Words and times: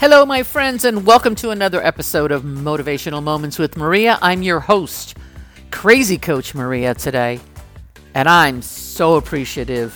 Hello, 0.00 0.24
my 0.24 0.44
friends, 0.44 0.84
and 0.84 1.04
welcome 1.04 1.34
to 1.34 1.50
another 1.50 1.84
episode 1.84 2.30
of 2.30 2.44
Motivational 2.44 3.20
Moments 3.20 3.58
with 3.58 3.76
Maria. 3.76 4.16
I'm 4.22 4.42
your 4.42 4.60
host, 4.60 5.16
Crazy 5.72 6.16
Coach 6.16 6.54
Maria, 6.54 6.94
today, 6.94 7.40
and 8.14 8.28
I'm 8.28 8.62
so 8.62 9.16
appreciative 9.16 9.92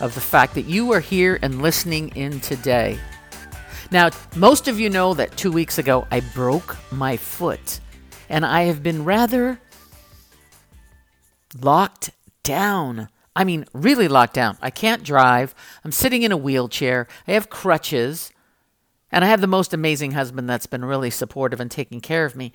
of 0.00 0.12
the 0.16 0.20
fact 0.20 0.54
that 0.56 0.64
you 0.64 0.92
are 0.92 0.98
here 0.98 1.38
and 1.40 1.62
listening 1.62 2.08
in 2.16 2.40
today. 2.40 2.98
Now, 3.92 4.10
most 4.34 4.66
of 4.66 4.80
you 4.80 4.90
know 4.90 5.14
that 5.14 5.36
two 5.36 5.52
weeks 5.52 5.78
ago 5.78 6.04
I 6.10 6.18
broke 6.34 6.76
my 6.90 7.16
foot, 7.16 7.78
and 8.28 8.44
I 8.44 8.62
have 8.62 8.82
been 8.82 9.04
rather 9.04 9.60
locked 11.60 12.10
down. 12.42 13.08
I 13.36 13.44
mean, 13.44 13.66
really 13.72 14.08
locked 14.08 14.34
down. 14.34 14.58
I 14.60 14.70
can't 14.70 15.04
drive. 15.04 15.54
I'm 15.84 15.92
sitting 15.92 16.24
in 16.24 16.32
a 16.32 16.36
wheelchair. 16.36 17.06
I 17.28 17.32
have 17.34 17.50
crutches. 17.50 18.32
And 19.14 19.24
I 19.24 19.28
have 19.28 19.40
the 19.40 19.46
most 19.46 19.72
amazing 19.72 20.10
husband 20.10 20.50
that's 20.50 20.66
been 20.66 20.84
really 20.84 21.08
supportive 21.08 21.60
and 21.60 21.70
taking 21.70 22.00
care 22.00 22.24
of 22.24 22.34
me. 22.34 22.52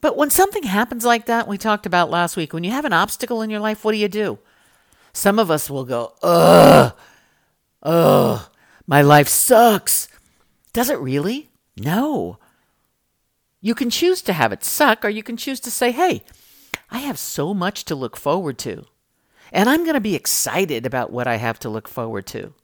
But 0.00 0.16
when 0.16 0.30
something 0.30 0.62
happens 0.62 1.04
like 1.04 1.26
that, 1.26 1.48
we 1.48 1.58
talked 1.58 1.84
about 1.84 2.10
last 2.10 2.36
week, 2.36 2.52
when 2.52 2.62
you 2.62 2.70
have 2.70 2.84
an 2.84 2.92
obstacle 2.92 3.42
in 3.42 3.50
your 3.50 3.58
life, 3.58 3.84
what 3.84 3.90
do 3.90 3.98
you 3.98 4.06
do? 4.06 4.38
Some 5.12 5.40
of 5.40 5.50
us 5.50 5.68
will 5.68 5.84
go, 5.84 6.14
ugh, 6.22 6.94
ugh, 7.82 8.48
my 8.86 9.02
life 9.02 9.26
sucks. 9.26 10.06
Does 10.72 10.88
it 10.88 11.00
really? 11.00 11.50
No. 11.76 12.38
You 13.60 13.74
can 13.74 13.90
choose 13.90 14.22
to 14.22 14.32
have 14.32 14.52
it 14.52 14.62
suck, 14.62 15.04
or 15.04 15.08
you 15.08 15.24
can 15.24 15.36
choose 15.36 15.58
to 15.60 15.72
say, 15.72 15.90
hey, 15.90 16.22
I 16.88 16.98
have 16.98 17.18
so 17.18 17.52
much 17.52 17.84
to 17.86 17.96
look 17.96 18.16
forward 18.16 18.58
to. 18.58 18.84
And 19.50 19.68
I'm 19.68 19.82
going 19.82 19.94
to 19.94 20.00
be 20.00 20.14
excited 20.14 20.86
about 20.86 21.10
what 21.10 21.26
I 21.26 21.34
have 21.34 21.58
to 21.60 21.68
look 21.68 21.88
forward 21.88 22.26
to. 22.28 22.54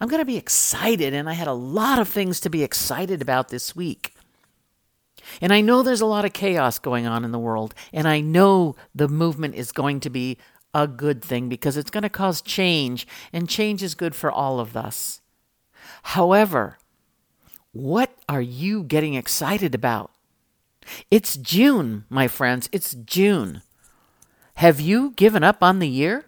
I'm 0.00 0.08
going 0.08 0.20
to 0.20 0.26
be 0.26 0.36
excited, 0.36 1.14
and 1.14 1.28
I 1.28 1.32
had 1.32 1.48
a 1.48 1.54
lot 1.54 1.98
of 1.98 2.08
things 2.08 2.40
to 2.40 2.50
be 2.50 2.62
excited 2.62 3.22
about 3.22 3.48
this 3.48 3.74
week. 3.74 4.14
And 5.40 5.52
I 5.52 5.60
know 5.60 5.82
there's 5.82 6.02
a 6.02 6.06
lot 6.06 6.24
of 6.24 6.32
chaos 6.32 6.78
going 6.78 7.06
on 7.06 7.24
in 7.24 7.32
the 7.32 7.38
world, 7.38 7.74
and 7.92 8.06
I 8.06 8.20
know 8.20 8.76
the 8.94 9.08
movement 9.08 9.54
is 9.54 9.72
going 9.72 10.00
to 10.00 10.10
be 10.10 10.38
a 10.74 10.86
good 10.86 11.22
thing 11.22 11.48
because 11.48 11.76
it's 11.78 11.90
going 11.90 12.02
to 12.02 12.10
cause 12.10 12.42
change, 12.42 13.06
and 13.32 13.48
change 13.48 13.82
is 13.82 13.94
good 13.94 14.14
for 14.14 14.30
all 14.30 14.60
of 14.60 14.76
us. 14.76 15.22
However, 16.02 16.78
what 17.72 18.10
are 18.28 18.42
you 18.42 18.82
getting 18.82 19.14
excited 19.14 19.74
about? 19.74 20.10
It's 21.10 21.36
June, 21.36 22.04
my 22.10 22.28
friends. 22.28 22.68
It's 22.70 22.94
June. 22.94 23.62
Have 24.56 24.80
you 24.80 25.12
given 25.16 25.42
up 25.42 25.62
on 25.62 25.78
the 25.78 25.88
year? 25.88 26.25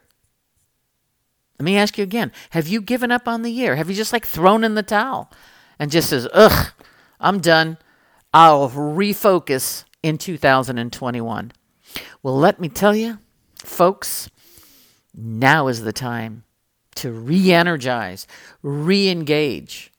Let 1.58 1.64
me 1.64 1.76
ask 1.76 1.98
you 1.98 2.04
again. 2.04 2.32
Have 2.50 2.68
you 2.68 2.80
given 2.80 3.10
up 3.10 3.26
on 3.26 3.42
the 3.42 3.50
year? 3.50 3.76
Have 3.76 3.88
you 3.88 3.96
just 3.96 4.12
like 4.12 4.26
thrown 4.26 4.62
in 4.62 4.74
the 4.74 4.82
towel 4.82 5.30
and 5.78 5.90
just 5.90 6.10
says, 6.10 6.28
ugh, 6.32 6.72
I'm 7.20 7.40
done. 7.40 7.78
I'll 8.32 8.68
refocus 8.70 9.84
in 10.02 10.18
2021. 10.18 11.52
Well, 12.22 12.36
let 12.36 12.60
me 12.60 12.68
tell 12.68 12.94
you, 12.94 13.18
folks, 13.64 14.28
now 15.14 15.68
is 15.68 15.82
the 15.82 15.92
time 15.92 16.44
to 16.96 17.12
re 17.12 17.52
energize, 17.52 18.26
re 18.62 19.08
engage, 19.08 19.92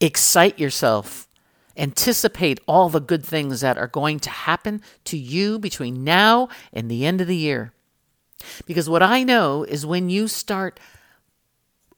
excite 0.00 0.58
yourself, 0.58 1.28
anticipate 1.76 2.60
all 2.66 2.88
the 2.88 3.00
good 3.00 3.24
things 3.24 3.60
that 3.60 3.78
are 3.78 3.88
going 3.88 4.20
to 4.20 4.30
happen 4.30 4.82
to 5.04 5.16
you 5.16 5.58
between 5.58 6.04
now 6.04 6.48
and 6.72 6.90
the 6.90 7.04
end 7.04 7.20
of 7.20 7.26
the 7.26 7.36
year. 7.36 7.72
Because 8.66 8.88
what 8.88 9.02
I 9.02 9.24
know 9.24 9.64
is 9.64 9.84
when 9.86 10.10
you 10.10 10.28
start 10.28 10.78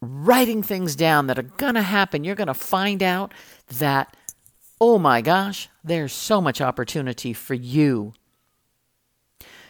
writing 0.01 0.63
things 0.63 0.97
down 0.97 1.27
that 1.27 1.39
are 1.39 1.43
going 1.43 1.75
to 1.75 1.83
happen, 1.83 2.25
you're 2.25 2.35
going 2.35 2.47
to 2.47 2.55
find 2.55 3.03
out 3.03 3.33
that, 3.79 4.17
oh 4.81 4.99
my 4.99 5.21
gosh, 5.21 5.69
there's 5.85 6.13
so 6.13 6.41
much 6.41 6.61
opportunity 6.61 7.33
for 7.33 7.55
you. 7.55 8.15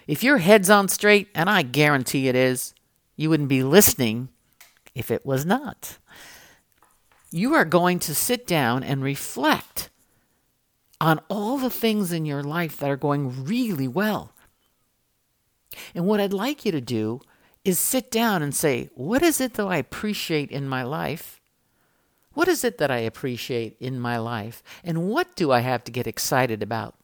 If 0.07 0.23
your 0.23 0.39
head's 0.39 0.71
on 0.71 0.89
straight, 0.89 1.29
and 1.35 1.49
I 1.49 1.63
guarantee 1.63 2.29
it 2.29 2.35
is, 2.35 2.75
you 3.17 3.31
wouldn't 3.31 3.49
be 3.49 3.63
listening 3.63 4.29
if 4.95 5.11
it 5.11 5.25
was 5.27 5.45
not. 5.45 5.99
You 7.31 7.55
are 7.55 7.65
going 7.65 8.01
to 8.01 8.15
sit 8.15 8.47
down 8.47 8.83
and 8.83 9.03
reflect 9.03 9.91
on 11.01 11.21
all 11.29 11.59
the 11.59 11.71
things 11.71 12.13
in 12.13 12.27
your 12.27 12.43
life 12.43 12.77
that 12.79 12.91
are 12.91 12.97
going 12.97 13.45
really 13.45 13.89
well. 13.89 14.33
And 15.95 16.07
what 16.07 16.21
I'd 16.21 16.33
like 16.33 16.65
you 16.65 16.73
to 16.73 16.81
do 16.81 17.21
is 17.65 17.79
sit 17.79 18.11
down 18.11 18.43
and 18.43 18.55
say, 18.55 18.91
what 18.95 19.23
is 19.23 19.41
it 19.41 19.55
that 19.55 19.67
I 19.67 19.77
appreciate 19.77 20.51
in 20.51 20.69
my 20.69 20.83
life? 20.83 21.41
What 22.33 22.49
is 22.49 22.65
it 22.65 22.79
that 22.79 22.91
I 22.91 22.99
appreciate 22.99 23.77
in 23.81 24.01
my 24.01 24.17
life? 24.19 24.63
And 24.85 25.09
what 25.09 25.35
do 25.37 25.53
I 25.53 25.61
have 25.61 25.85
to 25.85 25.93
get 25.93 26.07
excited 26.07 26.63
about? 26.63 26.95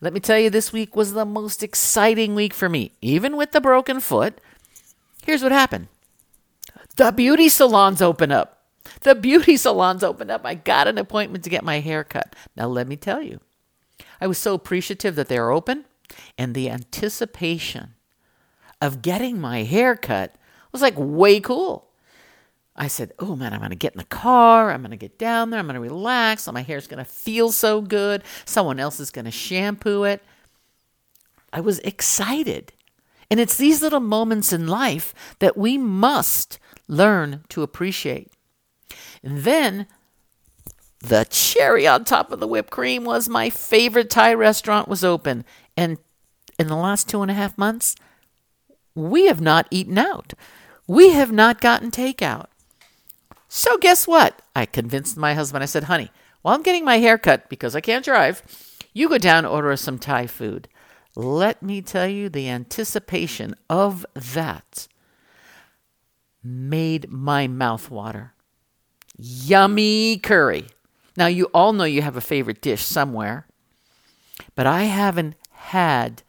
Let 0.00 0.12
me 0.12 0.20
tell 0.20 0.38
you, 0.38 0.50
this 0.50 0.72
week 0.72 0.96
was 0.96 1.12
the 1.12 1.24
most 1.24 1.62
exciting 1.62 2.34
week 2.34 2.54
for 2.54 2.68
me. 2.68 2.92
Even 3.00 3.36
with 3.36 3.52
the 3.52 3.60
broken 3.60 4.00
foot, 4.00 4.40
here's 5.24 5.42
what 5.42 5.52
happened 5.52 5.88
the 6.96 7.12
beauty 7.12 7.48
salons 7.48 8.00
open 8.00 8.32
up. 8.32 8.64
The 9.00 9.14
beauty 9.14 9.56
salons 9.56 10.02
opened 10.02 10.30
up. 10.30 10.46
I 10.46 10.54
got 10.54 10.88
an 10.88 10.98
appointment 10.98 11.44
to 11.44 11.50
get 11.50 11.64
my 11.64 11.80
hair 11.80 12.04
cut. 12.04 12.34
Now, 12.56 12.68
let 12.68 12.88
me 12.88 12.96
tell 12.96 13.20
you, 13.20 13.40
I 14.20 14.26
was 14.26 14.38
so 14.38 14.54
appreciative 14.54 15.14
that 15.16 15.28
they're 15.28 15.50
open 15.50 15.84
and 16.36 16.54
the 16.54 16.70
anticipation 16.70 17.94
of 18.80 19.02
getting 19.02 19.40
my 19.40 19.62
hair 19.62 19.96
cut 19.96 20.34
was 20.72 20.82
like 20.82 20.94
way 20.96 21.40
cool. 21.40 21.90
I 22.76 22.88
said, 22.88 23.12
Oh 23.18 23.34
man, 23.36 23.52
I'm 23.52 23.60
to 23.70 23.76
get 23.76 23.94
in 23.94 23.98
the 23.98 24.04
car. 24.04 24.70
I'm 24.70 24.82
to 24.90 24.96
get 24.96 25.18
down 25.18 25.50
there. 25.50 25.58
I'm 25.58 25.66
to 25.74 25.80
relax. 25.80 26.46
My 26.52 26.62
hair's 26.62 26.86
to 26.98 27.10
feel 27.10 27.50
so 27.50 27.80
good. 27.80 28.22
Someone 28.44 28.78
else 28.78 29.00
is 29.00 29.10
to 29.24 29.30
shampoo 29.30 30.04
it. 30.04 30.22
I 31.52 31.60
was 31.60 31.78
excited. 31.80 32.72
And 33.30 33.40
it's 33.40 33.56
these 33.56 33.82
little 33.82 34.00
moments 34.00 34.52
in 34.52 34.66
life 34.68 35.14
that 35.38 35.56
we 35.56 35.78
must 35.78 36.58
learn 36.86 37.42
to 37.48 37.62
appreciate. 37.62 38.30
And 39.22 39.38
then 39.38 39.86
the 41.00 41.26
cherry 41.28 41.86
on 41.86 42.04
top 42.04 42.32
of 42.32 42.40
the 42.40 42.48
whipped 42.48 42.70
cream 42.70 43.04
was 43.04 43.28
my 43.28 43.50
favorite 43.50 44.10
Thai 44.10 44.34
restaurant 44.34 44.88
was 44.88 45.04
open. 45.04 45.44
And 45.76 45.98
in 46.58 46.68
the 46.68 46.76
last 46.76 47.08
two 47.08 47.22
and 47.22 47.30
a 47.30 47.34
half 47.34 47.56
months, 47.58 47.96
we 48.94 49.26
have 49.26 49.40
not 49.40 49.68
eaten 49.70 49.98
out. 49.98 50.32
We 50.86 51.10
have 51.10 51.32
not 51.32 51.60
gotten 51.60 51.90
takeout. 51.90 52.46
So, 53.48 53.78
guess 53.78 54.06
what? 54.06 54.42
I 54.54 54.66
convinced 54.66 55.16
my 55.16 55.34
husband. 55.34 55.62
I 55.62 55.66
said, 55.66 55.84
honey, 55.84 56.10
while 56.42 56.54
I'm 56.54 56.62
getting 56.62 56.84
my 56.84 56.98
hair 56.98 57.18
cut 57.18 57.48
because 57.48 57.76
I 57.76 57.80
can't 57.80 58.04
drive, 58.04 58.42
you 58.92 59.08
go 59.08 59.18
down 59.18 59.44
and 59.44 59.46
order 59.48 59.70
us 59.72 59.82
some 59.82 59.98
Thai 59.98 60.26
food. 60.26 60.68
Let 61.14 61.62
me 61.62 61.80
tell 61.82 62.08
you, 62.08 62.28
the 62.28 62.48
anticipation 62.48 63.54
of 63.70 64.04
that 64.14 64.88
made 66.42 67.10
my 67.10 67.46
mouth 67.46 67.90
water. 67.90 68.34
Yummy 69.18 70.18
curry. 70.18 70.66
Now, 71.16 71.26
you 71.26 71.46
all 71.54 71.72
know 71.72 71.84
you 71.84 72.02
have 72.02 72.16
a 72.16 72.20
favorite 72.20 72.60
dish 72.60 72.82
somewhere, 72.82 73.46
but 74.54 74.66
I 74.66 74.84
haven't 74.84 75.34
had 75.50 76.22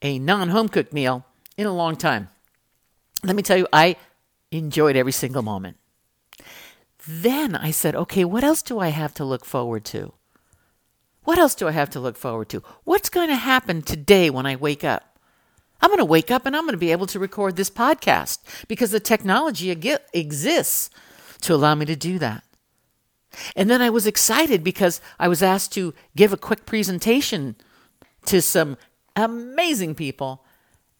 a 0.00 0.18
non 0.18 0.50
home 0.50 0.68
cooked 0.68 0.92
meal 0.92 1.24
in 1.56 1.66
a 1.66 1.74
long 1.74 1.96
time. 1.96 2.28
Let 3.24 3.36
me 3.36 3.42
tell 3.42 3.56
you, 3.56 3.66
I 3.72 3.96
enjoyed 4.50 4.96
every 4.96 5.12
single 5.12 5.42
moment. 5.42 5.78
Then 7.06 7.56
I 7.56 7.70
said, 7.70 7.94
okay, 7.94 8.24
what 8.24 8.44
else 8.44 8.62
do 8.62 8.78
I 8.78 8.88
have 8.88 9.12
to 9.14 9.24
look 9.24 9.44
forward 9.44 9.84
to? 9.86 10.14
What 11.24 11.38
else 11.38 11.54
do 11.54 11.66
I 11.66 11.72
have 11.72 11.90
to 11.90 12.00
look 12.00 12.16
forward 12.16 12.48
to? 12.50 12.62
What's 12.84 13.08
going 13.08 13.28
to 13.28 13.34
happen 13.34 13.82
today 13.82 14.30
when 14.30 14.46
I 14.46 14.56
wake 14.56 14.84
up? 14.84 15.18
I'm 15.80 15.88
going 15.88 15.98
to 15.98 16.04
wake 16.04 16.30
up 16.30 16.46
and 16.46 16.54
I'm 16.54 16.62
going 16.62 16.72
to 16.72 16.78
be 16.78 16.92
able 16.92 17.06
to 17.08 17.18
record 17.18 17.56
this 17.56 17.70
podcast 17.70 18.38
because 18.68 18.90
the 18.90 19.00
technology 19.00 19.70
exists 19.70 20.90
to 21.42 21.54
allow 21.54 21.74
me 21.74 21.86
to 21.86 21.96
do 21.96 22.18
that. 22.18 22.43
And 23.56 23.70
then 23.70 23.80
I 23.80 23.90
was 23.90 24.06
excited 24.06 24.64
because 24.64 25.00
I 25.18 25.28
was 25.28 25.42
asked 25.42 25.72
to 25.74 25.94
give 26.16 26.32
a 26.32 26.36
quick 26.36 26.66
presentation 26.66 27.56
to 28.26 28.42
some 28.42 28.76
amazing 29.14 29.94
people. 29.94 30.44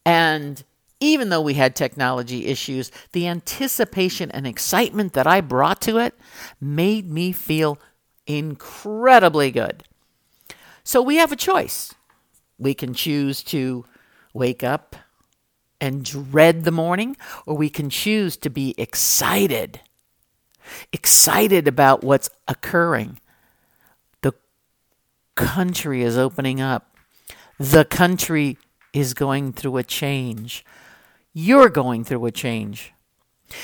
And 0.05 0.63
even 0.99 1.29
though 1.29 1.41
we 1.41 1.55
had 1.55 1.75
technology 1.75 2.45
issues, 2.45 2.91
the 3.11 3.27
anticipation 3.27 4.31
and 4.31 4.47
excitement 4.47 5.13
that 5.13 5.27
I 5.27 5.41
brought 5.41 5.81
to 5.81 5.97
it 5.97 6.15
made 6.61 7.11
me 7.11 7.31
feel 7.31 7.77
incredibly 8.25 9.51
good. 9.51 9.83
So 10.83 11.01
we 11.01 11.17
have 11.17 11.31
a 11.31 11.37
choice. 11.37 11.93
We 12.57 12.73
can 12.73 12.93
choose 12.93 13.43
to 13.43 13.85
wake 14.33 14.63
up 14.63 14.95
and 15.81 16.05
dread 16.05 16.63
the 16.63 16.71
morning, 16.71 17.17
or 17.45 17.57
we 17.57 17.69
can 17.69 17.89
choose 17.89 18.37
to 18.37 18.49
be 18.49 18.73
excited 18.77 19.81
excited 20.91 21.67
about 21.67 22.03
what's 22.03 22.29
occurring. 22.47 23.19
The 24.21 24.33
country 25.35 26.01
is 26.01 26.17
opening 26.17 26.61
up. 26.61 26.95
The 27.59 27.85
country 27.85 28.57
is 28.93 29.13
going 29.13 29.53
through 29.53 29.77
a 29.77 29.83
change. 29.83 30.65
You're 31.33 31.69
going 31.69 32.03
through 32.03 32.25
a 32.25 32.31
change. 32.31 32.93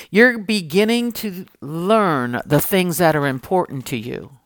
You're 0.09 0.37
beginning 0.37 1.11
to 1.13 1.45
learn 1.61 2.41
the 2.45 2.61
things 2.61 2.97
that 2.97 3.15
are 3.15 3.27
important 3.27 3.85
to 3.87 3.97
you. 3.97 4.37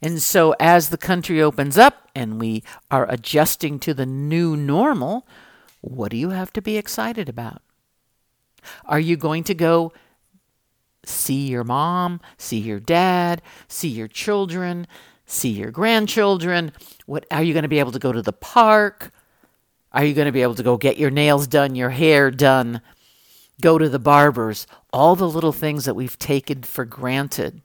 And 0.00 0.20
so, 0.20 0.54
as 0.60 0.88
the 0.88 0.98
country 0.98 1.40
opens 1.40 1.78
up 1.78 2.10
and 2.14 2.40
we 2.40 2.62
are 2.90 3.10
adjusting 3.10 3.78
to 3.80 3.94
the 3.94 4.06
new 4.06 4.56
normal, 4.56 5.26
what 5.80 6.10
do 6.10 6.16
you 6.16 6.30
have 6.30 6.52
to 6.54 6.62
be 6.62 6.76
excited 6.76 7.28
about? 7.28 7.62
Are 8.84 9.00
you 9.00 9.16
going 9.16 9.44
to 9.44 9.54
go 9.54 9.92
see 11.04 11.48
your 11.48 11.64
mom, 11.64 12.20
see 12.38 12.58
your 12.58 12.80
dad, 12.80 13.42
see 13.68 13.88
your 13.88 14.08
children, 14.08 14.86
see 15.26 15.50
your 15.50 15.70
grandchildren? 15.70 16.72
What 17.06 17.26
are 17.30 17.42
you 17.42 17.52
going 17.52 17.62
to 17.62 17.68
be 17.68 17.78
able 17.78 17.92
to 17.92 17.98
go 17.98 18.12
to 18.12 18.22
the 18.22 18.32
park? 18.32 19.10
Are 19.92 20.04
you 20.04 20.14
going 20.14 20.26
to 20.26 20.32
be 20.32 20.42
able 20.42 20.54
to 20.54 20.62
go 20.62 20.76
get 20.76 20.96
your 20.96 21.10
nails 21.10 21.46
done, 21.46 21.74
your 21.74 21.90
hair 21.90 22.30
done, 22.30 22.80
go 23.60 23.78
to 23.78 23.88
the 23.88 23.98
barbers? 23.98 24.66
All 24.92 25.16
the 25.16 25.28
little 25.28 25.52
things 25.52 25.84
that 25.84 25.94
we've 25.94 26.18
taken 26.18 26.62
for 26.62 26.84
granted. 26.84 27.62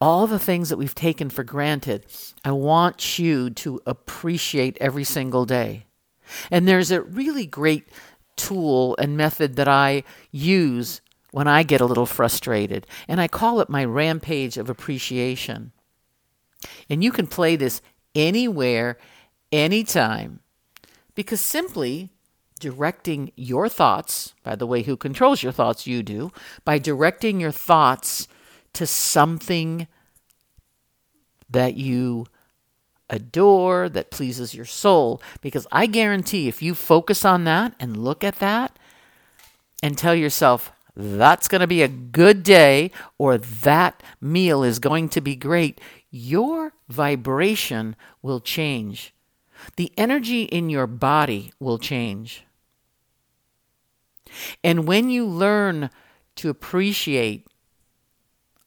All 0.00 0.26
the 0.26 0.38
things 0.38 0.68
that 0.68 0.78
we've 0.78 0.94
taken 0.94 1.28
for 1.28 1.44
granted, 1.44 2.06
I 2.44 2.52
want 2.52 3.18
you 3.18 3.50
to 3.50 3.80
appreciate 3.84 4.78
every 4.80 5.04
single 5.04 5.44
day. 5.44 5.86
And 6.50 6.66
there's 6.66 6.90
a 6.90 7.02
really 7.02 7.46
great 7.46 7.88
tool 8.36 8.96
and 8.98 9.16
method 9.16 9.56
that 9.56 9.68
I 9.68 10.02
use 10.30 11.00
when 11.36 11.46
I 11.46 11.64
get 11.64 11.82
a 11.82 11.84
little 11.84 12.06
frustrated, 12.06 12.86
and 13.06 13.20
I 13.20 13.28
call 13.28 13.60
it 13.60 13.68
my 13.68 13.84
rampage 13.84 14.56
of 14.56 14.70
appreciation. 14.70 15.72
And 16.88 17.04
you 17.04 17.12
can 17.12 17.26
play 17.26 17.56
this 17.56 17.82
anywhere, 18.14 18.96
anytime, 19.52 20.40
because 21.14 21.42
simply 21.42 22.08
directing 22.58 23.32
your 23.36 23.68
thoughts, 23.68 24.32
by 24.44 24.56
the 24.56 24.66
way, 24.66 24.84
who 24.84 24.96
controls 24.96 25.42
your 25.42 25.52
thoughts? 25.52 25.86
You 25.86 26.02
do, 26.02 26.32
by 26.64 26.78
directing 26.78 27.38
your 27.38 27.52
thoughts 27.52 28.28
to 28.72 28.86
something 28.86 29.88
that 31.50 31.74
you 31.74 32.28
adore, 33.10 33.90
that 33.90 34.10
pleases 34.10 34.54
your 34.54 34.64
soul. 34.64 35.20
Because 35.42 35.66
I 35.70 35.84
guarantee 35.84 36.48
if 36.48 36.62
you 36.62 36.74
focus 36.74 37.26
on 37.26 37.44
that 37.44 37.74
and 37.78 37.94
look 37.94 38.24
at 38.24 38.36
that 38.36 38.78
and 39.82 39.98
tell 39.98 40.14
yourself, 40.14 40.72
that's 40.96 41.46
going 41.46 41.60
to 41.60 41.66
be 41.66 41.82
a 41.82 41.88
good 41.88 42.42
day 42.42 42.90
or 43.18 43.36
that 43.36 44.02
meal 44.20 44.62
is 44.62 44.78
going 44.78 45.08
to 45.10 45.20
be 45.20 45.36
great, 45.36 45.80
your 46.10 46.72
vibration 46.88 47.94
will 48.22 48.40
change. 48.40 49.12
The 49.76 49.92
energy 49.96 50.44
in 50.44 50.70
your 50.70 50.86
body 50.86 51.52
will 51.60 51.78
change. 51.78 52.44
And 54.64 54.86
when 54.86 55.10
you 55.10 55.26
learn 55.26 55.90
to 56.36 56.48
appreciate 56.48 57.46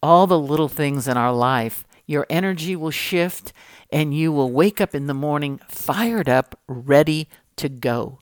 all 0.02 0.28
the 0.28 0.40
little 0.40 0.70
things 0.70 1.08
in 1.08 1.18
our 1.18 1.34
life, 1.34 1.86
your 2.06 2.26
energy 2.30 2.76
will 2.76 2.92
shift 2.92 3.54
and 3.92 4.14
you 4.14 4.32
will 4.32 4.52
wake 4.52 4.80
up 4.80 4.96
in 4.96 5.08
the 5.08 5.14
morning 5.14 5.60
fired 5.68 6.30
up, 6.30 6.60
ready 6.68 7.28
to 7.56 7.70
go. 7.70 8.20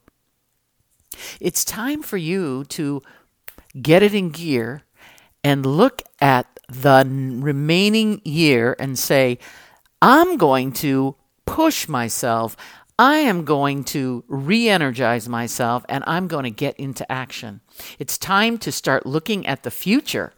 It's 1.39 1.63
time 1.63 2.01
for 2.03 2.17
you 2.17 2.65
to 2.65 3.01
get 3.81 4.03
it 4.03 4.13
in 4.13 4.29
gear 4.29 4.83
and 5.43 5.65
look 5.65 6.01
at 6.19 6.47
the 6.69 7.03
remaining 7.05 8.21
year 8.25 8.75
and 8.79 8.97
say, 8.99 9.39
I'm 10.01 10.37
going 10.37 10.73
to 10.73 11.15
push 11.45 11.87
myself. 11.87 12.55
I 12.99 13.17
am 13.17 13.45
going 13.45 13.83
to 13.85 14.23
re 14.27 14.67
energize 14.67 15.29
myself 15.29 15.85
and 15.87 16.03
I'm 16.07 16.27
going 16.27 16.43
to 16.43 16.49
get 16.51 16.75
into 16.77 17.09
action. 17.11 17.61
It's 17.99 18.17
time 18.17 18.57
to 18.59 18.71
start 18.71 19.05
looking 19.05 19.45
at 19.45 19.63
the 19.63 19.71
future. 19.71 20.33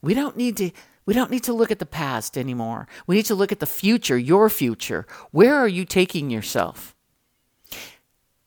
We 0.00 0.14
don't 0.14 0.36
need 0.36 0.56
to. 0.58 0.70
We 1.06 1.14
don't 1.14 1.30
need 1.30 1.42
to 1.44 1.52
look 1.52 1.72
at 1.72 1.80
the 1.80 1.86
past 1.86 2.38
anymore. 2.38 2.86
We 3.06 3.16
need 3.16 3.26
to 3.26 3.34
look 3.34 3.50
at 3.50 3.58
the 3.58 3.66
future, 3.66 4.16
your 4.16 4.48
future. 4.48 5.06
Where 5.32 5.56
are 5.56 5.66
you 5.66 5.84
taking 5.84 6.30
yourself? 6.30 6.94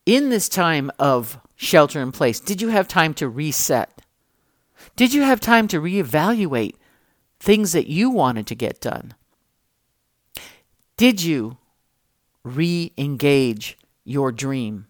In 0.05 0.29
this 0.29 0.47
time 0.47 0.89
of 0.97 1.39
shelter 1.63 2.01
in 2.01 2.11
place, 2.11 2.39
did 2.39 2.61
you 2.61 2.69
have 2.69 2.87
time 2.87 3.13
to 3.15 3.27
reset? 3.29 4.01
Did 4.95 5.13
you 5.13 5.21
have 5.23 5.39
time 5.39 5.67
to 5.69 5.79
reevaluate 5.79 6.75
things 7.39 7.71
that 7.71 7.87
you 7.87 8.09
wanted 8.09 8.47
to 8.47 8.55
get 8.55 8.81
done? 8.81 9.13
Did 10.97 11.23
you 11.23 11.57
re 12.43 12.91
engage 12.97 13.77
your 14.03 14.31
dream? 14.31 14.87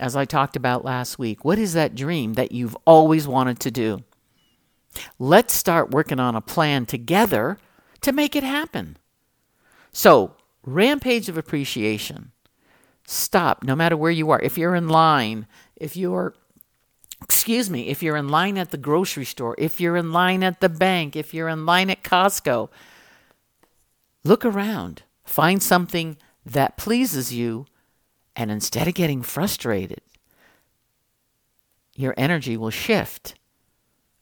As 0.00 0.16
I 0.16 0.24
talked 0.24 0.56
about 0.56 0.84
last 0.84 1.18
week, 1.18 1.44
what 1.44 1.58
is 1.58 1.72
that 1.74 1.94
dream 1.94 2.34
that 2.34 2.52
you've 2.52 2.76
always 2.84 3.28
wanted 3.28 3.60
to 3.60 3.70
do? 3.70 4.02
Let's 5.18 5.54
start 5.54 5.92
working 5.92 6.18
on 6.18 6.34
a 6.34 6.40
plan 6.40 6.86
together 6.86 7.58
to 8.00 8.12
make 8.12 8.34
it 8.34 8.42
happen. 8.42 8.96
So, 9.92 10.36
rampage 10.66 11.28
of 11.28 11.38
appreciation. 11.38 12.32
Stop 13.06 13.62
no 13.64 13.76
matter 13.76 13.96
where 13.96 14.10
you 14.10 14.30
are. 14.30 14.40
If 14.40 14.56
you're 14.56 14.74
in 14.74 14.88
line, 14.88 15.46
if 15.76 15.96
you're 15.96 16.34
excuse 17.22 17.70
me, 17.70 17.88
if 17.88 18.02
you're 18.02 18.16
in 18.16 18.28
line 18.28 18.58
at 18.58 18.70
the 18.70 18.76
grocery 18.76 19.24
store, 19.24 19.54
if 19.58 19.80
you're 19.80 19.96
in 19.96 20.12
line 20.12 20.42
at 20.42 20.60
the 20.60 20.68
bank, 20.68 21.16
if 21.16 21.32
you're 21.32 21.48
in 21.48 21.64
line 21.64 21.90
at 21.90 22.02
Costco, 22.02 22.68
look 24.24 24.44
around. 24.44 25.02
Find 25.24 25.62
something 25.62 26.18
that 26.44 26.76
pleases 26.76 27.32
you, 27.32 27.64
and 28.36 28.50
instead 28.50 28.86
of 28.86 28.94
getting 28.94 29.22
frustrated, 29.22 30.02
your 31.96 32.14
energy 32.16 32.56
will 32.56 32.70
shift 32.70 33.34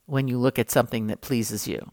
when 0.07 0.29
you 0.29 0.39
look 0.39 0.59
at 0.59 0.71
something 0.71 1.09
that 1.09 1.21
pleases 1.21 1.67
you. 1.67 1.91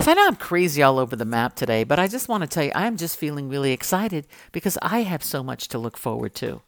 So 0.00 0.10
I 0.10 0.14
know 0.14 0.26
I'm 0.26 0.36
crazy 0.36 0.82
all 0.82 0.98
over 0.98 1.16
the 1.16 1.24
map 1.24 1.54
today, 1.54 1.84
but 1.84 1.98
I 1.98 2.08
just 2.08 2.28
want 2.28 2.42
to 2.42 2.46
tell 2.48 2.64
you, 2.64 2.72
I'm 2.74 2.96
just 2.96 3.16
feeling 3.16 3.48
really 3.48 3.72
excited 3.72 4.26
because 4.52 4.76
I 4.82 5.02
have 5.02 5.22
so 5.22 5.42
much 5.42 5.68
to 5.68 5.78
look 5.78 5.96
forward 5.96 6.34
to. 6.36 6.62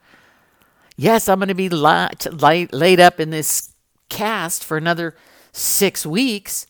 Yes, 0.96 1.28
I'm 1.28 1.38
going 1.38 1.48
to 1.48 1.54
be 1.54 1.68
laid 1.68 3.00
up 3.00 3.20
in 3.20 3.30
this 3.30 3.72
cast 4.08 4.64
for 4.64 4.76
another 4.76 5.14
six 5.52 6.06
weeks, 6.06 6.66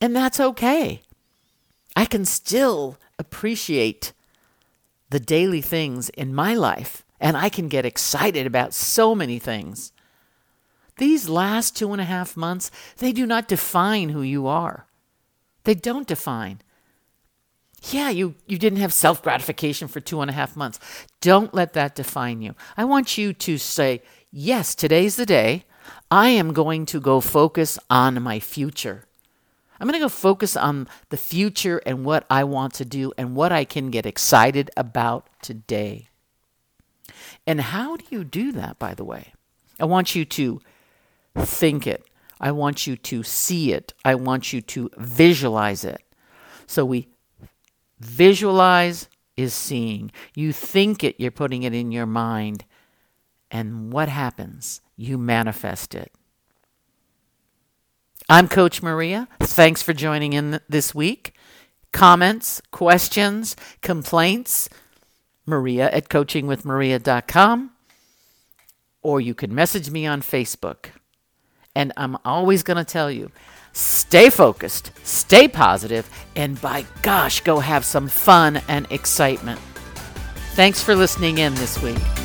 and 0.00 0.14
that's 0.14 0.40
okay. 0.40 1.02
I 1.96 2.04
can 2.04 2.24
still 2.24 2.98
appreciate 3.18 4.12
the 5.10 5.20
daily 5.20 5.62
things 5.62 6.08
in 6.10 6.34
my 6.34 6.54
life, 6.54 7.04
and 7.20 7.36
I 7.36 7.48
can 7.48 7.68
get 7.68 7.86
excited 7.86 8.46
about 8.46 8.74
so 8.74 9.14
many 9.14 9.38
things. 9.38 9.92
These 10.98 11.28
last 11.28 11.76
two 11.76 11.92
and 11.92 12.00
a 12.00 12.04
half 12.04 12.36
months, 12.36 12.70
they 12.98 13.12
do 13.12 13.24
not 13.24 13.48
define 13.48 14.08
who 14.10 14.22
you 14.22 14.46
are. 14.48 14.87
They 15.68 15.74
don't 15.74 16.06
define. 16.06 16.62
Yeah, 17.90 18.08
you, 18.08 18.36
you 18.46 18.56
didn't 18.56 18.78
have 18.78 18.90
self 18.90 19.22
gratification 19.22 19.86
for 19.86 20.00
two 20.00 20.22
and 20.22 20.30
a 20.30 20.32
half 20.32 20.56
months. 20.56 20.80
Don't 21.20 21.52
let 21.52 21.74
that 21.74 21.94
define 21.94 22.40
you. 22.40 22.54
I 22.78 22.86
want 22.86 23.18
you 23.18 23.34
to 23.34 23.58
say, 23.58 24.00
yes, 24.30 24.74
today's 24.74 25.16
the 25.16 25.26
day. 25.26 25.64
I 26.10 26.30
am 26.30 26.54
going 26.54 26.86
to 26.86 27.00
go 27.00 27.20
focus 27.20 27.78
on 27.90 28.22
my 28.22 28.40
future. 28.40 29.04
I'm 29.78 29.86
going 29.86 30.00
to 30.00 30.02
go 30.02 30.08
focus 30.08 30.56
on 30.56 30.88
the 31.10 31.18
future 31.18 31.82
and 31.84 32.02
what 32.02 32.24
I 32.30 32.44
want 32.44 32.72
to 32.80 32.86
do 32.86 33.12
and 33.18 33.36
what 33.36 33.52
I 33.52 33.66
can 33.66 33.90
get 33.90 34.06
excited 34.06 34.70
about 34.74 35.28
today. 35.42 36.08
And 37.46 37.60
how 37.60 37.98
do 37.98 38.06
you 38.08 38.24
do 38.24 38.52
that, 38.52 38.78
by 38.78 38.94
the 38.94 39.04
way? 39.04 39.34
I 39.78 39.84
want 39.84 40.14
you 40.14 40.24
to 40.24 40.62
think 41.36 41.86
it. 41.86 42.06
I 42.40 42.52
want 42.52 42.86
you 42.86 42.96
to 42.96 43.22
see 43.22 43.72
it. 43.72 43.94
I 44.04 44.14
want 44.14 44.52
you 44.52 44.60
to 44.60 44.90
visualize 44.96 45.84
it. 45.84 46.02
So 46.66 46.84
we 46.84 47.08
visualize 48.00 49.08
is 49.36 49.54
seeing. 49.54 50.10
You 50.34 50.52
think 50.52 51.04
it, 51.04 51.16
you're 51.18 51.30
putting 51.30 51.62
it 51.62 51.74
in 51.74 51.92
your 51.92 52.06
mind. 52.06 52.64
And 53.50 53.92
what 53.92 54.08
happens? 54.08 54.80
You 54.96 55.16
manifest 55.16 55.94
it. 55.94 56.12
I'm 58.28 58.48
Coach 58.48 58.82
Maria. 58.82 59.28
Thanks 59.40 59.82
for 59.82 59.94
joining 59.94 60.34
in 60.34 60.60
this 60.68 60.94
week. 60.94 61.34
Comments, 61.92 62.60
questions, 62.70 63.56
complaints, 63.80 64.68
Maria 65.46 65.90
at 65.90 66.10
coachingwithmaria.com, 66.10 67.70
or 69.02 69.20
you 69.20 69.34
can 69.34 69.54
message 69.54 69.90
me 69.90 70.06
on 70.06 70.20
Facebook. 70.20 70.90
And 71.78 71.92
I'm 71.96 72.16
always 72.24 72.64
going 72.64 72.76
to 72.76 72.84
tell 72.84 73.08
you 73.08 73.30
stay 73.72 74.30
focused, 74.30 74.90
stay 75.04 75.46
positive, 75.46 76.10
and 76.34 76.60
by 76.60 76.84
gosh, 77.02 77.40
go 77.42 77.60
have 77.60 77.84
some 77.84 78.08
fun 78.08 78.60
and 78.66 78.90
excitement. 78.90 79.60
Thanks 80.54 80.82
for 80.82 80.96
listening 80.96 81.38
in 81.38 81.54
this 81.54 81.80
week. 81.80 82.17